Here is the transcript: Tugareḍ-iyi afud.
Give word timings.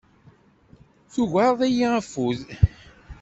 Tugareḍ-iyi 1.13 1.87
afud. 1.99 2.39